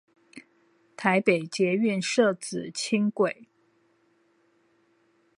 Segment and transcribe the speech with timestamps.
[0.97, 3.45] 台北捷運社子輕軌